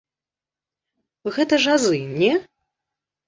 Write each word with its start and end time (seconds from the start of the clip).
Гэта 1.37 1.55
ж 1.65 1.75
азы, 1.75 1.99
не? 2.21 2.31